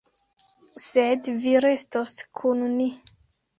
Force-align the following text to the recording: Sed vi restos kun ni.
Sed 0.85 1.29
vi 1.45 1.53
restos 1.67 2.19
kun 2.43 2.67
ni. 2.81 2.91